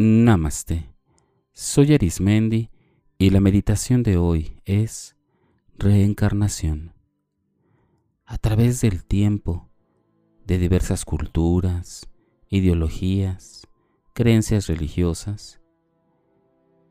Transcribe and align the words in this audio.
Namaste. 0.00 0.94
Soy 1.52 1.92
Arismendi 1.92 2.70
y 3.18 3.30
la 3.30 3.40
meditación 3.40 4.04
de 4.04 4.16
hoy 4.16 4.60
es 4.64 5.16
reencarnación. 5.76 6.94
A 8.24 8.38
través 8.38 8.80
del 8.80 9.04
tiempo, 9.04 9.68
de 10.46 10.58
diversas 10.58 11.04
culturas, 11.04 12.08
ideologías, 12.48 13.66
creencias 14.14 14.68
religiosas, 14.68 15.60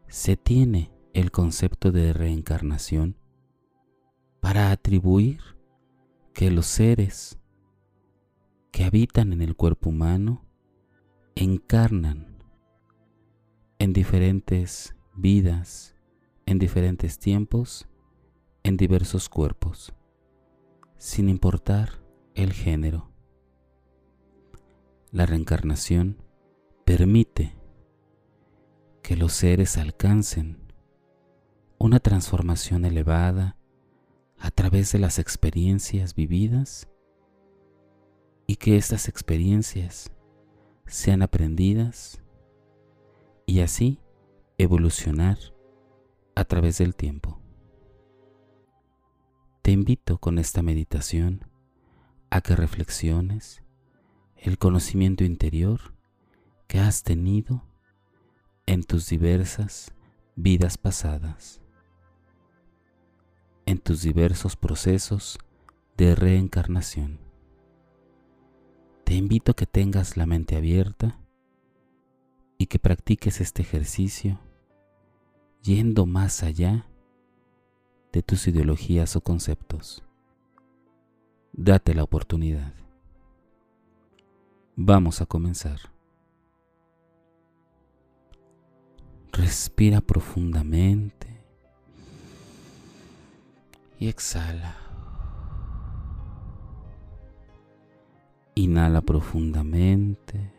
se 0.10 0.36
tiene 0.36 0.92
el 1.14 1.32
concepto 1.32 1.94
de 1.94 2.12
reencarnación 2.12 3.16
para 4.42 4.70
atribuir 4.70 5.40
que 6.34 6.52
los 6.52 6.66
seres 6.66 7.40
que 8.72 8.84
habitan 8.84 9.32
en 9.32 9.42
el 9.42 9.56
cuerpo 9.56 9.92
humano 9.92 10.46
encarnan 11.36 12.37
en 13.80 13.94
diferentes 13.94 14.96
vidas, 15.16 15.96
en 16.46 16.60
diferentes 16.60 17.20
tiempos, 17.20 17.88
en 18.64 18.78
diversos 18.78 19.30
cuerpos, 19.30 19.94
sin 20.98 21.30
importar 21.30 22.02
el 22.34 22.54
género. 22.54 23.12
La 25.12 25.26
reencarnación 25.26 26.22
permite 26.86 27.56
que 29.04 29.16
los 29.16 29.34
seres 29.34 29.78
alcancen 29.78 30.74
una 31.78 32.00
transformación 32.00 32.84
elevada 32.84 33.58
a 34.40 34.52
través 34.52 34.92
de 34.92 35.00
las 35.00 35.20
experiencias 35.20 36.16
vividas 36.16 36.88
y 38.48 38.56
que 38.56 38.78
estas 38.78 39.08
experiencias 39.08 40.12
sean 40.86 41.22
aprendidas 41.22 42.22
y 43.48 43.62
así 43.62 44.00
evolucionar 44.60 45.38
a 46.36 46.44
través 46.44 46.78
del 46.78 46.96
tiempo. 46.96 47.40
Te 49.64 49.72
invito 49.72 50.20
con 50.20 50.38
esta 50.38 50.62
meditación 50.62 51.48
a 52.30 52.42
que 52.42 52.56
reflexiones 52.56 53.64
el 54.36 54.58
conocimiento 54.58 55.24
interior 55.24 55.96
que 56.68 56.80
has 56.80 57.04
tenido 57.04 57.64
en 58.66 58.84
tus 58.84 59.08
diversas 59.08 59.94
vidas 60.36 60.78
pasadas, 60.78 61.62
en 63.66 63.80
tus 63.80 64.02
diversos 64.02 64.58
procesos 64.58 65.40
de 65.96 66.16
reencarnación. 66.16 67.20
Te 69.06 69.16
invito 69.16 69.54
a 69.54 69.56
que 69.56 69.66
tengas 69.66 70.18
la 70.18 70.26
mente 70.26 70.58
abierta 70.58 71.18
y 72.58 72.68
que 72.68 72.80
practiques 72.80 73.40
este 73.42 73.62
ejercicio 73.62 74.40
yendo 75.62 76.06
más 76.06 76.44
allá 76.44 76.88
de 78.12 78.24
tus 78.24 78.48
ideologías 78.48 79.16
o 79.16 79.22
conceptos. 79.22 80.04
Date 81.54 81.94
la 81.94 82.04
oportunidad. 82.04 82.74
Vamos 84.76 85.22
a 85.22 85.26
comenzar. 85.26 85.80
Respira 89.32 90.02
profundamente 90.02 91.28
y 94.00 94.08
exhala. 94.08 94.78
Inhala 98.56 99.02
profundamente 99.02 100.57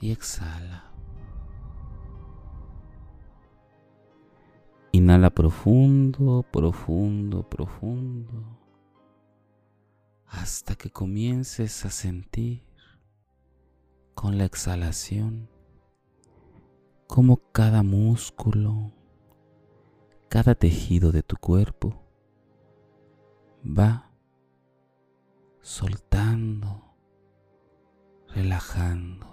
y 0.00 0.12
exhala. 0.12 0.84
Inhala 4.92 5.30
profundo, 5.30 6.44
profundo, 6.50 7.48
profundo, 7.48 8.58
hasta 10.26 10.74
que 10.74 10.90
comiences 10.90 11.84
a 11.84 11.90
sentir 11.90 12.64
con 14.14 14.36
la 14.36 14.44
exhalación 14.44 15.48
como 17.06 17.38
cada 17.52 17.82
músculo, 17.82 18.92
cada 20.28 20.54
tejido 20.54 21.12
de 21.12 21.22
tu 21.22 21.36
cuerpo 21.36 22.02
va 23.64 24.10
soltando, 25.60 26.94
relajando. 28.28 29.29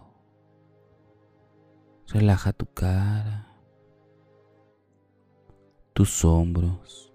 Relaja 2.09 2.53
tu 2.53 2.65
cara, 2.65 3.47
tus 5.93 6.23
hombros, 6.23 7.13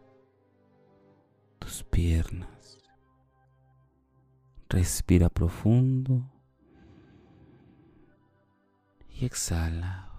tus 1.59 1.83
piernas. 1.83 2.79
Respira 4.69 5.31
profundo 5.31 6.31
y 9.09 9.25
exhala. 9.25 10.11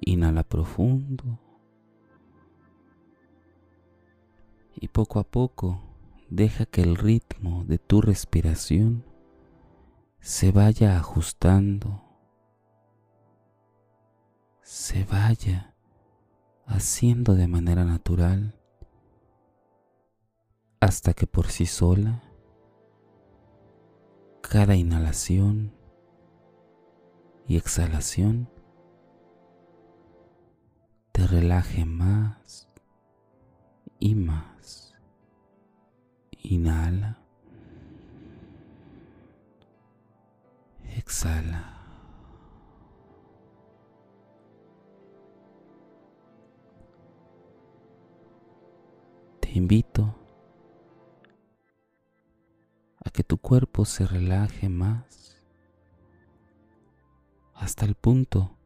Inhala 0.00 0.42
profundo 0.44 1.38
y 4.74 4.88
poco 4.88 5.20
a 5.20 5.24
poco 5.24 5.80
deja 6.30 6.66
que 6.66 6.82
el 6.82 6.96
ritmo 6.96 7.64
de 7.64 7.78
tu 7.78 8.00
respiración 8.00 9.04
se 10.22 10.52
vaya 10.52 10.96
ajustando, 10.96 12.00
se 14.62 15.04
vaya 15.04 15.74
haciendo 16.64 17.34
de 17.34 17.48
manera 17.48 17.84
natural 17.84 18.54
hasta 20.78 21.12
que 21.12 21.26
por 21.26 21.48
sí 21.48 21.66
sola 21.66 22.22
cada 24.42 24.76
inhalación 24.76 25.74
y 27.48 27.56
exhalación 27.56 28.48
te 31.10 31.26
relaje 31.26 31.84
más 31.84 32.68
y 33.98 34.14
más. 34.14 34.94
Inhala. 36.30 37.21
Exhala. 41.02 41.80
Te 49.40 49.50
invito 49.50 50.14
a 53.04 53.10
que 53.10 53.24
tu 53.24 53.36
cuerpo 53.38 53.84
se 53.84 54.06
relaje 54.06 54.68
más 54.68 55.42
hasta 57.52 57.84
el 57.84 57.96
punto 57.96 58.56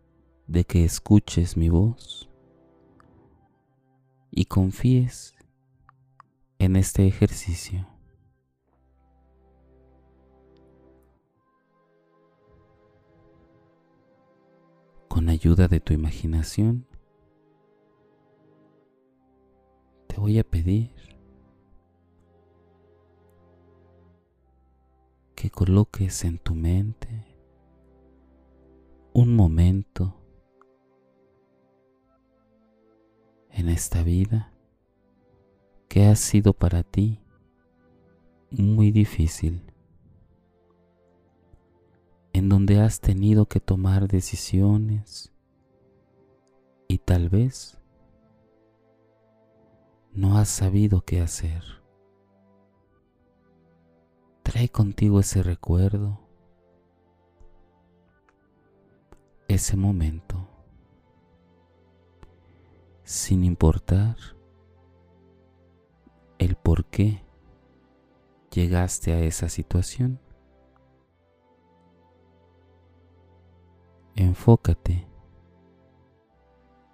de 0.47 0.65
que 0.65 0.85
escuches 0.85 1.57
mi 1.57 1.71
voz 1.71 2.29
y 4.31 4.45
confíes 4.45 5.35
en 6.59 6.77
este 6.77 7.07
ejercicio. 7.07 7.96
Con 15.17 15.31
ayuda 15.31 15.67
de 15.67 15.81
tu 15.81 15.95
imaginación, 15.95 16.87
te 20.09 20.17
voy 20.21 20.39
a 20.39 20.45
pedir 20.45 20.91
que 25.35 25.49
coloques 25.49 26.23
en 26.27 26.37
tu 26.37 26.55
mente 26.55 27.09
un 29.15 29.35
momento 29.35 30.21
en 33.53 33.71
esta 33.71 34.03
vida 34.03 34.53
que 35.89 36.05
ha 36.05 36.15
sido 36.15 36.53
para 36.53 36.83
ti 36.83 37.23
muy 38.51 38.91
difícil 38.91 39.63
has 42.81 43.01
tenido 43.01 43.47
que 43.47 43.61
tomar 43.61 44.09
decisiones 44.09 45.33
y 46.89 46.99
tal 46.99 47.29
vez 47.29 47.79
no 50.13 50.39
has 50.39 50.49
sabido 50.49 51.03
qué 51.03 51.21
hacer. 51.21 51.63
Trae 54.43 54.69
contigo 54.69 55.21
ese 55.21 55.43
recuerdo, 55.43 56.21
ese 59.49 59.77
momento, 59.77 60.49
sin 63.05 63.45
importar 63.45 64.17
el 66.39 66.57
por 66.57 66.87
qué 66.87 67.23
llegaste 68.51 69.13
a 69.13 69.21
esa 69.21 69.49
situación 69.49 70.21
enfócate 74.17 75.07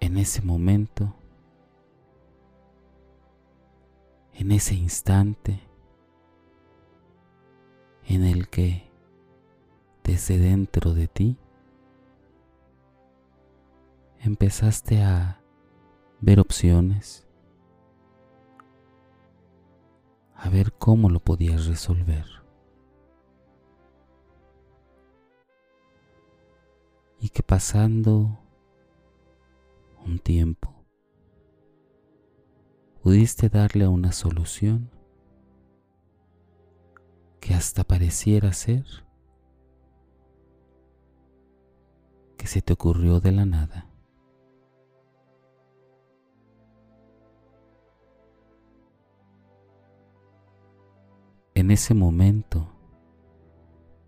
en 0.01 0.17
ese 0.17 0.41
momento, 0.41 1.15
en 4.33 4.51
ese 4.51 4.75
instante 4.75 5.61
en 8.05 8.25
el 8.25 8.49
que 8.49 8.91
desde 10.03 10.37
dentro 10.37 10.93
de 10.93 11.07
ti 11.07 11.37
empezaste 14.19 15.01
a 15.01 15.41
ver 16.19 16.41
opciones, 16.41 17.25
a 20.35 20.49
ver 20.49 20.73
cómo 20.73 21.09
lo 21.09 21.21
podías 21.21 21.67
resolver. 21.67 22.42
Y 27.23 27.29
que 27.29 27.41
pasando 27.41 28.37
un 30.05 30.19
tiempo 30.19 30.75
pudiste 33.01 33.47
darle 33.47 33.85
a 33.85 33.89
una 33.89 34.11
solución 34.11 34.91
que 37.39 37.53
hasta 37.53 37.85
pareciera 37.85 38.51
ser 38.51 38.83
que 42.35 42.45
se 42.47 42.61
te 42.61 42.73
ocurrió 42.73 43.21
de 43.21 43.31
la 43.31 43.45
nada. 43.45 43.87
En 51.55 51.71
ese 51.71 51.93
momento 51.93 52.67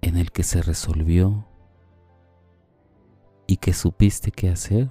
en 0.01 0.17
el 0.17 0.33
que 0.33 0.43
se 0.43 0.61
resolvió 0.61 1.54
y 3.47 3.57
que 3.57 3.73
supiste 3.73 4.31
qué 4.31 4.49
hacer, 4.49 4.89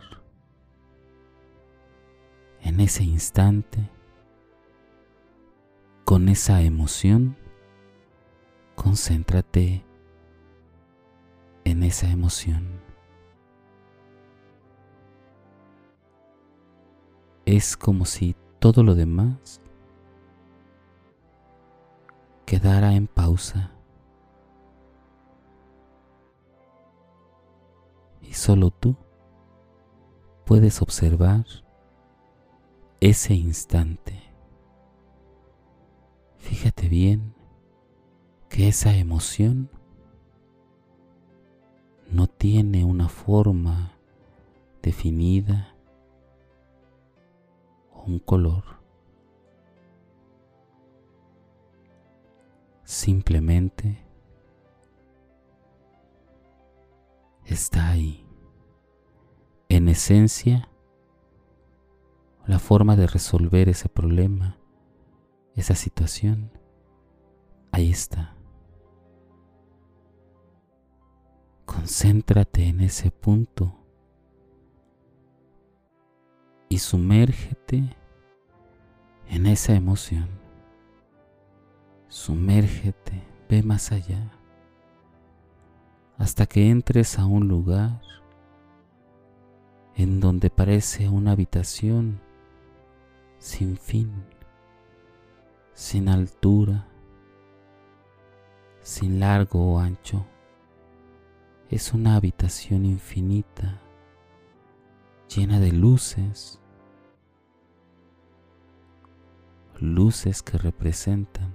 en 2.60 2.80
ese 2.80 3.04
instante, 3.04 3.90
con 6.04 6.28
esa 6.28 6.62
emoción, 6.62 7.36
concéntrate 8.74 9.84
en 11.64 11.82
esa 11.82 12.10
emoción. 12.10 12.80
Es 17.46 17.76
como 17.76 18.06
si 18.06 18.34
todo 18.58 18.82
lo 18.82 18.94
demás 18.94 19.60
quedara 22.46 22.94
en 22.94 23.06
pausa 23.06 23.73
solo 28.34 28.70
tú 28.70 28.96
puedes 30.44 30.82
observar 30.82 31.44
ese 33.00 33.34
instante. 33.34 34.22
Fíjate 36.38 36.88
bien 36.88 37.34
que 38.48 38.68
esa 38.68 38.94
emoción 38.94 39.70
no 42.10 42.26
tiene 42.26 42.84
una 42.84 43.08
forma 43.08 43.98
definida 44.82 45.74
o 47.92 48.02
un 48.04 48.18
color. 48.18 48.62
Simplemente 52.84 53.98
está 57.46 57.88
ahí. 57.90 58.23
En 59.74 59.88
esencia, 59.88 60.68
la 62.46 62.60
forma 62.60 62.94
de 62.94 63.08
resolver 63.08 63.68
ese 63.68 63.88
problema, 63.88 64.56
esa 65.56 65.74
situación, 65.74 66.52
ahí 67.72 67.90
está. 67.90 68.36
Concéntrate 71.64 72.68
en 72.68 72.82
ese 72.82 73.10
punto 73.10 73.74
y 76.68 76.78
sumérgete 76.78 77.96
en 79.28 79.46
esa 79.46 79.74
emoción. 79.74 80.28
Sumérgete, 82.06 83.24
ve 83.48 83.64
más 83.64 83.90
allá, 83.90 84.38
hasta 86.16 86.46
que 86.46 86.70
entres 86.70 87.18
a 87.18 87.26
un 87.26 87.48
lugar 87.48 88.00
en 89.96 90.20
donde 90.20 90.50
parece 90.50 91.08
una 91.08 91.32
habitación 91.32 92.20
sin 93.38 93.76
fin, 93.76 94.24
sin 95.72 96.08
altura, 96.08 96.88
sin 98.82 99.20
largo 99.20 99.74
o 99.74 99.78
ancho. 99.78 100.26
Es 101.70 101.92
una 101.92 102.16
habitación 102.16 102.84
infinita, 102.84 103.80
llena 105.28 105.60
de 105.60 105.72
luces, 105.72 106.60
luces 109.78 110.42
que 110.42 110.58
representan 110.58 111.54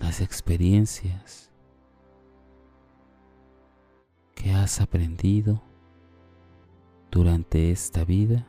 las 0.00 0.20
experiencias 0.20 1.50
que 4.34 4.52
has 4.52 4.80
aprendido 4.80 5.62
durante 7.14 7.70
esta 7.70 8.04
vida 8.04 8.44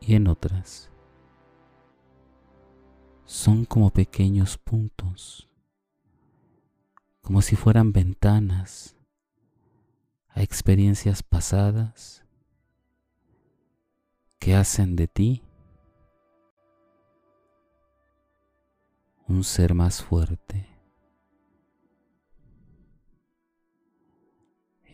y 0.00 0.16
en 0.16 0.26
otras. 0.26 0.90
Son 3.24 3.64
como 3.64 3.90
pequeños 3.90 4.58
puntos, 4.58 5.48
como 7.20 7.40
si 7.40 7.54
fueran 7.54 7.92
ventanas 7.92 8.96
a 10.30 10.42
experiencias 10.42 11.22
pasadas 11.22 12.24
que 14.40 14.56
hacen 14.56 14.96
de 14.96 15.06
ti 15.06 15.42
un 19.28 19.44
ser 19.44 19.74
más 19.74 20.02
fuerte. 20.02 20.71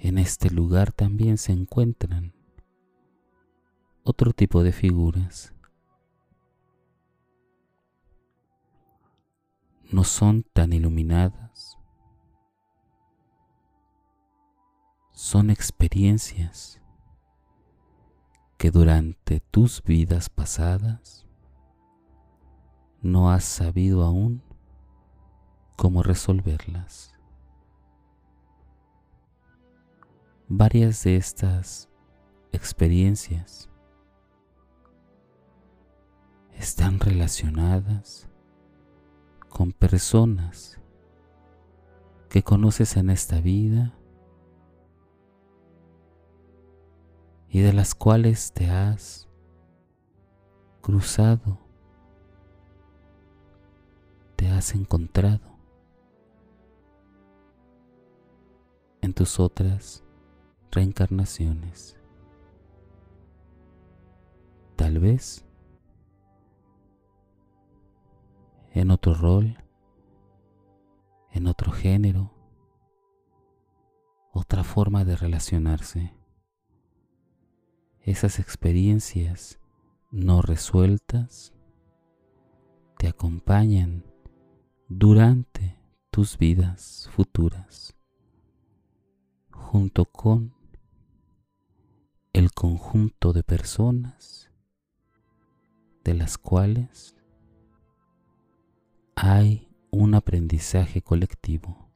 En 0.08 0.16
este 0.16 0.48
lugar 0.48 0.90
también 0.90 1.36
se 1.36 1.52
encuentran 1.52 2.32
otro 4.04 4.32
tipo 4.32 4.62
de 4.62 4.72
figuras. 4.72 5.52
No 9.92 10.04
son 10.04 10.44
tan 10.54 10.72
iluminadas. 10.72 11.76
Son 15.12 15.50
experiencias 15.50 16.80
que 18.56 18.70
durante 18.70 19.40
tus 19.40 19.82
vidas 19.82 20.30
pasadas 20.30 21.26
no 23.02 23.30
has 23.30 23.44
sabido 23.44 24.04
aún 24.04 24.42
cómo 25.76 26.02
resolverlas. 26.02 27.17
Varias 30.50 31.04
de 31.04 31.16
estas 31.16 31.90
experiencias 32.52 33.68
están 36.54 37.00
relacionadas 37.00 38.30
con 39.50 39.72
personas 39.72 40.80
que 42.30 42.42
conoces 42.42 42.96
en 42.96 43.10
esta 43.10 43.42
vida 43.42 43.92
y 47.50 47.60
de 47.60 47.74
las 47.74 47.94
cuales 47.94 48.50
te 48.54 48.70
has 48.70 49.28
cruzado, 50.80 51.58
te 54.36 54.48
has 54.48 54.74
encontrado 54.74 55.58
en 59.02 59.12
tus 59.12 59.38
otras 59.38 60.07
reencarnaciones. 60.70 61.96
Tal 64.76 64.98
vez 64.98 65.44
en 68.72 68.90
otro 68.90 69.14
rol, 69.14 69.58
en 71.32 71.46
otro 71.46 71.72
género, 71.72 72.32
otra 74.32 74.62
forma 74.62 75.04
de 75.04 75.16
relacionarse. 75.16 76.14
Esas 78.00 78.38
experiencias 78.38 79.58
no 80.10 80.42
resueltas 80.42 81.52
te 82.98 83.08
acompañan 83.08 84.04
durante 84.88 85.76
tus 86.10 86.38
vidas 86.38 87.10
futuras, 87.12 87.96
junto 89.50 90.04
con 90.06 90.57
el 92.32 92.52
conjunto 92.52 93.32
de 93.32 93.42
personas 93.42 94.50
de 96.04 96.14
las 96.14 96.38
cuales 96.38 97.16
hay 99.14 99.68
un 99.90 100.14
aprendizaje 100.14 101.02
colectivo. 101.02 101.90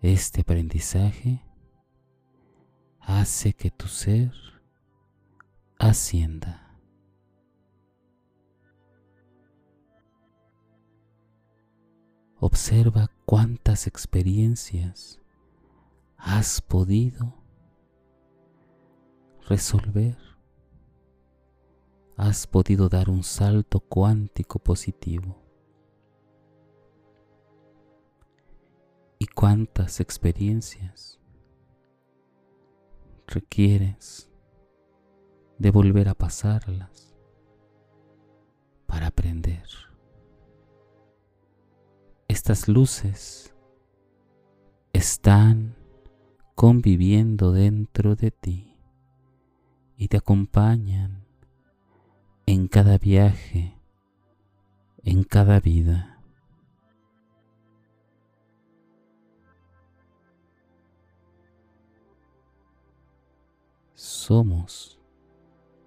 Este 0.00 0.42
aprendizaje 0.42 1.42
hace 3.00 3.52
que 3.54 3.70
tu 3.70 3.88
ser 3.88 4.32
ascienda. 5.78 6.64
Observa 12.38 13.10
cuántas 13.24 13.88
experiencias 13.88 15.20
has 16.18 16.60
podido 16.60 17.34
resolver. 19.48 20.16
Has 22.16 22.46
podido 22.46 22.88
dar 22.88 23.08
un 23.08 23.22
salto 23.22 23.80
cuántico 23.80 24.58
positivo. 24.58 25.40
¿Y 29.20 29.26
cuántas 29.26 30.00
experiencias 30.00 31.20
requieres 33.26 34.28
de 35.58 35.70
volver 35.70 36.08
a 36.08 36.14
pasarlas 36.14 37.16
para 38.86 39.06
aprender? 39.06 39.66
Estas 42.26 42.68
luces 42.68 43.54
están 44.92 45.77
conviviendo 46.58 47.52
dentro 47.52 48.16
de 48.16 48.32
ti 48.32 48.74
y 49.96 50.08
te 50.08 50.16
acompañan 50.16 51.24
en 52.46 52.66
cada 52.66 52.98
viaje, 52.98 53.80
en 55.04 55.22
cada 55.22 55.60
vida. 55.60 56.20
Somos 63.94 64.98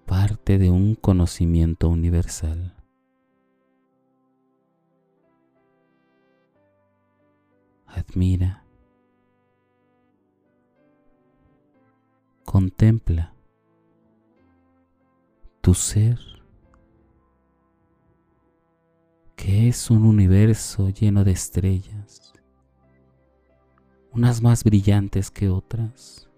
parte 0.06 0.56
de 0.56 0.70
un 0.70 0.94
conocimiento 0.94 1.90
universal. 1.90 2.74
admira, 7.86 8.61
contempla 12.44 13.34
tu 15.60 15.74
ser, 15.74 16.18
que 19.36 19.68
es 19.68 19.90
un 19.90 20.04
universo 20.04 20.88
lleno 20.90 21.24
de 21.24 21.32
estrellas, 21.32 22.32
unas 24.12 24.42
más 24.42 24.64
brillantes 24.64 25.30
que 25.30 25.48
otras, 25.48 26.28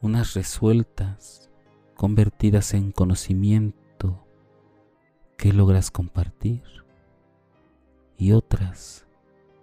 unas 0.00 0.34
resueltas, 0.34 1.50
convertidas 1.96 2.74
en 2.74 2.92
conocimiento 2.92 4.26
que 5.38 5.52
logras 5.52 5.90
compartir, 5.90 6.62
y 8.16 8.32
otras 8.32 9.06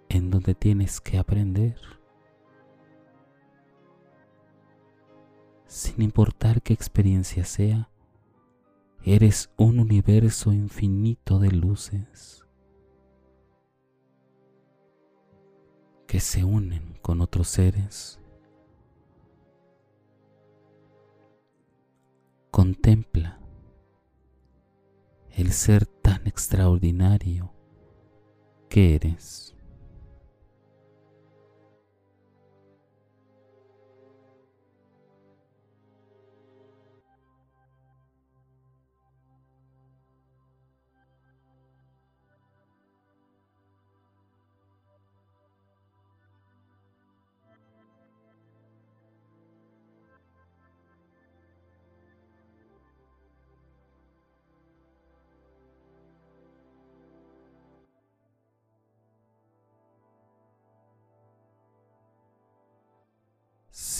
en 0.08 0.30
donde 0.30 0.54
tienes 0.54 1.00
que 1.00 1.18
aprender. 1.18 2.01
Sin 5.72 6.02
importar 6.02 6.60
qué 6.60 6.74
experiencia 6.74 7.46
sea, 7.46 7.88
eres 9.04 9.50
un 9.56 9.80
universo 9.80 10.52
infinito 10.52 11.38
de 11.38 11.50
luces 11.50 12.46
que 16.06 16.20
se 16.20 16.44
unen 16.44 16.98
con 17.00 17.22
otros 17.22 17.48
seres. 17.48 18.20
Contempla 22.50 23.40
el 25.30 25.52
ser 25.52 25.86
tan 25.86 26.26
extraordinario 26.26 27.50
que 28.68 28.94
eres. 28.94 29.56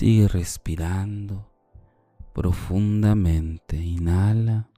Sigue 0.03 0.27
respirando 0.27 1.47
profundamente. 2.33 3.77
Inhala 3.77 4.69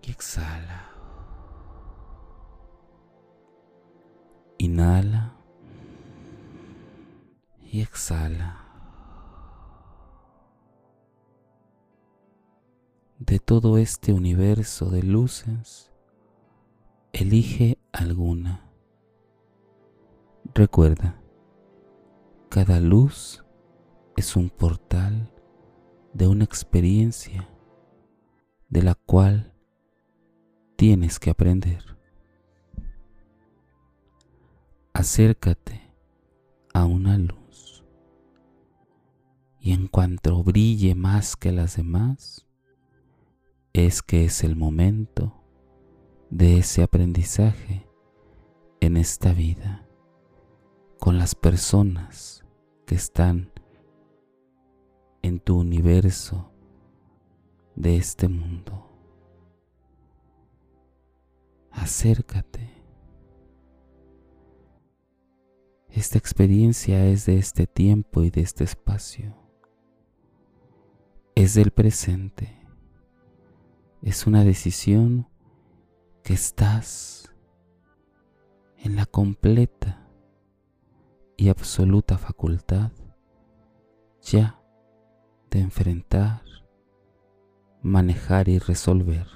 y 0.00 0.10
exhala. 0.10 0.90
Inhala 4.56 5.36
y 7.60 7.82
exhala. 7.82 8.64
De 13.18 13.38
todo 13.38 13.76
este 13.76 14.14
universo 14.14 14.88
de 14.88 15.02
luces, 15.02 15.92
elige 17.12 17.76
alguna. 17.92 18.70
Recuerda, 20.54 21.21
cada 22.54 22.80
luz 22.80 23.42
es 24.14 24.36
un 24.36 24.50
portal 24.50 25.32
de 26.12 26.26
una 26.28 26.44
experiencia 26.44 27.48
de 28.68 28.82
la 28.82 28.94
cual 28.94 29.54
tienes 30.76 31.18
que 31.18 31.30
aprender. 31.30 31.82
Acércate 34.92 35.80
a 36.74 36.84
una 36.84 37.16
luz 37.16 37.86
y 39.58 39.72
en 39.72 39.88
cuanto 39.88 40.44
brille 40.44 40.94
más 40.94 41.36
que 41.36 41.52
las 41.52 41.76
demás, 41.78 42.46
es 43.72 44.02
que 44.02 44.26
es 44.26 44.44
el 44.44 44.56
momento 44.56 45.42
de 46.28 46.58
ese 46.58 46.82
aprendizaje 46.82 47.88
en 48.80 48.98
esta 48.98 49.32
vida 49.32 49.88
con 50.98 51.16
las 51.16 51.34
personas 51.34 52.41
están 52.94 53.50
en 55.22 55.40
tu 55.40 55.58
universo 55.58 56.50
de 57.74 57.96
este 57.96 58.28
mundo. 58.28 58.88
Acércate. 61.70 62.70
Esta 65.88 66.18
experiencia 66.18 67.06
es 67.06 67.26
de 67.26 67.38
este 67.38 67.66
tiempo 67.66 68.22
y 68.22 68.30
de 68.30 68.40
este 68.40 68.64
espacio. 68.64 69.36
Es 71.34 71.54
del 71.54 71.70
presente. 71.70 72.58
Es 74.02 74.26
una 74.26 74.44
decisión 74.44 75.28
que 76.22 76.34
estás 76.34 77.30
en 78.78 78.96
la 78.96 79.06
completa 79.06 80.01
y 81.36 81.48
absoluta 81.48 82.18
facultad 82.18 82.92
ya 84.22 84.60
de 85.50 85.60
enfrentar, 85.60 86.42
manejar 87.82 88.48
y 88.48 88.58
resolver. 88.58 89.26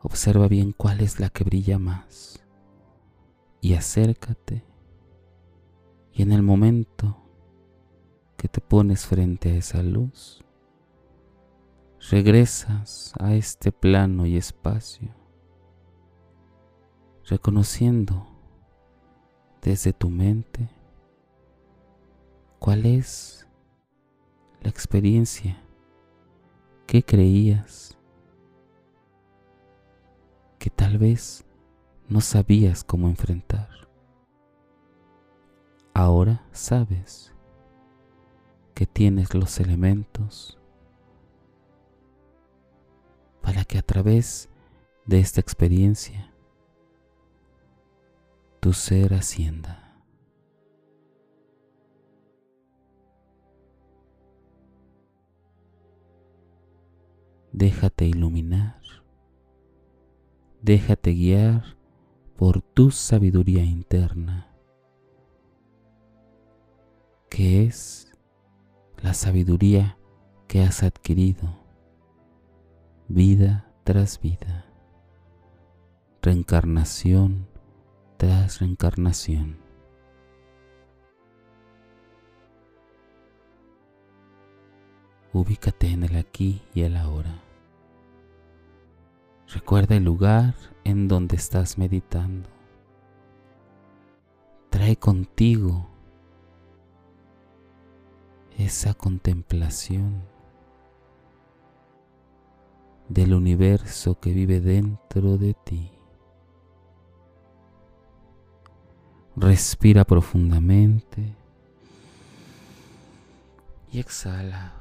Observa 0.00 0.46
bien 0.48 0.72
cuál 0.72 1.00
es 1.00 1.18
la 1.20 1.28
que 1.28 1.44
brilla 1.44 1.78
más 1.78 2.44
y 3.60 3.74
acércate 3.74 4.64
y 6.12 6.22
en 6.22 6.32
el 6.32 6.42
momento 6.42 7.16
que 8.36 8.48
te 8.48 8.60
pones 8.60 9.04
frente 9.06 9.50
a 9.50 9.56
esa 9.56 9.82
luz, 9.82 10.44
regresas 12.10 13.12
a 13.18 13.34
este 13.34 13.72
plano 13.72 14.26
y 14.26 14.36
espacio 14.36 15.17
reconociendo 17.28 18.26
desde 19.60 19.92
tu 19.92 20.08
mente 20.08 20.70
cuál 22.58 22.86
es 22.86 23.46
la 24.62 24.70
experiencia 24.70 25.62
que 26.86 27.02
creías 27.02 27.98
que 30.58 30.70
tal 30.70 30.96
vez 30.96 31.44
no 32.08 32.22
sabías 32.22 32.82
cómo 32.82 33.08
enfrentar. 33.08 33.68
Ahora 35.92 36.46
sabes 36.52 37.34
que 38.74 38.86
tienes 38.86 39.34
los 39.34 39.60
elementos 39.60 40.58
para 43.42 43.66
que 43.66 43.76
a 43.76 43.82
través 43.82 44.48
de 45.04 45.20
esta 45.20 45.40
experiencia 45.40 46.32
tu 48.60 48.72
ser 48.72 49.14
ascienda. 49.14 49.84
Déjate 57.52 58.06
iluminar, 58.06 58.80
déjate 60.62 61.12
guiar 61.12 61.76
por 62.36 62.62
tu 62.62 62.90
sabiduría 62.90 63.64
interna, 63.64 64.54
que 67.28 67.64
es 67.64 68.12
la 69.02 69.14
sabiduría 69.14 69.98
que 70.46 70.62
has 70.62 70.82
adquirido 70.82 71.48
vida 73.08 73.72
tras 73.84 74.20
vida, 74.20 74.66
reencarnación 76.22 77.48
tras 78.18 78.58
reencarnación. 78.60 79.56
Ubícate 85.32 85.92
en 85.92 86.02
el 86.02 86.16
aquí 86.16 86.60
y 86.74 86.82
el 86.82 86.96
ahora. 86.96 87.40
Recuerda 89.46 89.94
el 89.96 90.04
lugar 90.04 90.56
en 90.82 91.06
donde 91.06 91.36
estás 91.36 91.78
meditando. 91.78 92.48
Trae 94.68 94.96
contigo 94.96 95.88
esa 98.58 98.94
contemplación 98.94 100.24
del 103.08 103.32
universo 103.32 104.18
que 104.18 104.32
vive 104.32 104.60
dentro 104.60 105.38
de 105.38 105.54
ti. 105.54 105.97
Respira 109.40 110.04
profundamente 110.04 111.32
y 113.92 114.00
exhala. 114.00 114.72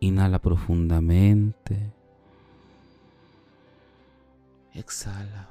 Inhala 0.00 0.40
profundamente. 0.40 1.92
Exhala. 4.74 5.48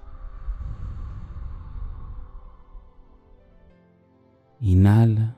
Inhala. 4.59 5.35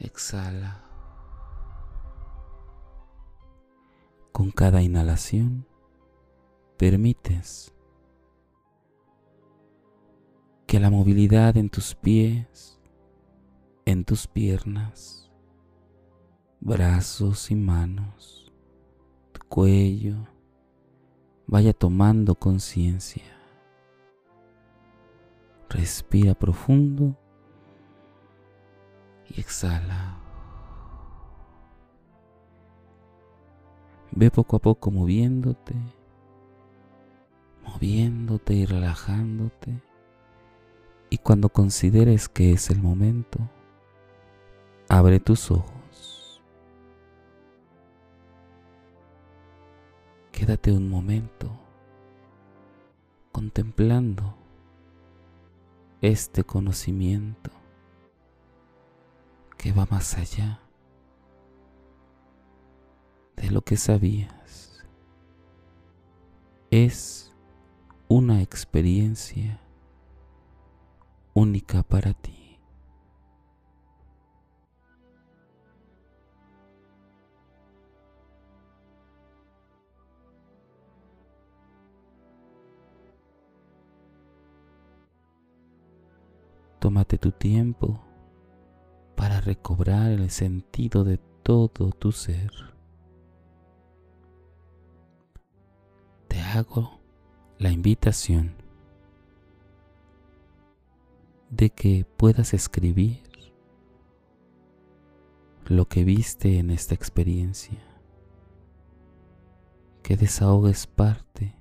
Exhala. 0.00 0.82
Con 4.32 4.50
cada 4.50 4.82
inhalación 4.82 5.66
permites 6.84 7.72
que 10.66 10.78
la 10.78 10.90
movilidad 10.90 11.56
en 11.56 11.70
tus 11.70 11.94
pies, 11.94 12.78
en 13.86 14.04
tus 14.04 14.26
piernas, 14.26 15.30
brazos 16.60 17.50
y 17.50 17.54
manos, 17.54 18.52
tu 19.32 19.40
cuello, 19.48 20.28
vaya 21.46 21.72
tomando 21.72 22.34
conciencia. 22.34 23.34
Respira 25.70 26.34
profundo 26.34 27.16
y 29.26 29.40
exhala. 29.40 30.18
Ve 34.10 34.30
poco 34.30 34.56
a 34.56 34.58
poco 34.58 34.90
moviéndote, 34.90 36.03
moviéndote 37.66 38.54
y 38.54 38.66
relajándote. 38.66 39.82
Y 41.10 41.18
cuando 41.18 41.48
consideres 41.48 42.28
que 42.28 42.52
es 42.52 42.70
el 42.70 42.80
momento, 42.80 43.38
abre 44.88 45.20
tus 45.20 45.50
ojos. 45.50 46.42
Quédate 50.32 50.72
un 50.72 50.88
momento 50.88 51.50
contemplando 53.32 54.36
este 56.00 56.44
conocimiento 56.44 57.50
que 59.56 59.72
va 59.72 59.86
más 59.86 60.16
allá 60.16 60.60
de 63.36 63.50
lo 63.50 63.62
que 63.62 63.76
sabías. 63.76 64.84
Es 66.70 67.33
una 68.08 68.42
experiencia 68.42 69.60
única 71.32 71.82
para 71.82 72.12
ti. 72.12 72.58
Tómate 86.78 87.16
tu 87.16 87.32
tiempo 87.32 87.98
para 89.16 89.40
recobrar 89.40 90.10
el 90.10 90.30
sentido 90.30 91.02
de 91.02 91.16
todo 91.42 91.90
tu 91.92 92.12
ser. 92.12 92.50
Te 96.28 96.38
hago 96.40 97.03
la 97.58 97.70
invitación 97.70 98.54
de 101.50 101.70
que 101.70 102.04
puedas 102.16 102.52
escribir 102.52 103.22
lo 105.66 105.86
que 105.86 106.04
viste 106.04 106.58
en 106.58 106.70
esta 106.70 106.94
experiencia, 106.94 107.80
que 110.02 110.16
desahogues 110.16 110.86
parte 110.86 111.56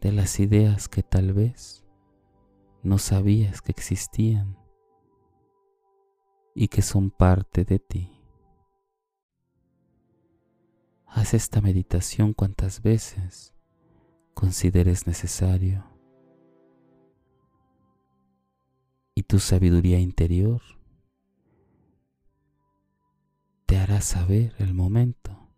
de 0.00 0.12
las 0.12 0.40
ideas 0.40 0.88
que 0.88 1.02
tal 1.02 1.32
vez 1.32 1.84
no 2.82 2.98
sabías 2.98 3.62
que 3.62 3.72
existían 3.72 4.58
y 6.54 6.68
que 6.68 6.82
son 6.82 7.10
parte 7.10 7.64
de 7.64 7.78
ti. 7.78 8.12
Haz 11.06 11.34
esta 11.34 11.60
meditación 11.60 12.34
cuantas 12.34 12.82
veces 12.82 13.55
consideres 14.36 15.06
necesario 15.06 15.82
y 19.14 19.22
tu 19.22 19.38
sabiduría 19.38 19.98
interior 19.98 20.60
te 23.64 23.78
hará 23.78 24.02
saber 24.02 24.54
el 24.58 24.74
momento 24.74 25.48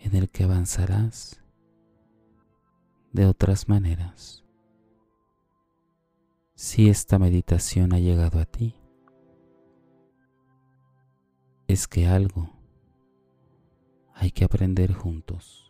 en 0.00 0.16
el 0.16 0.28
que 0.28 0.42
avanzarás 0.42 1.40
de 3.12 3.26
otras 3.26 3.68
maneras 3.68 4.44
si 6.56 6.88
esta 6.88 7.20
meditación 7.20 7.94
ha 7.94 8.00
llegado 8.00 8.40
a 8.40 8.44
ti, 8.44 8.74
es 11.68 11.86
que 11.86 12.08
algo 12.08 12.50
hay 14.14 14.32
que 14.32 14.44
aprender 14.44 14.92
juntos. 14.92 15.69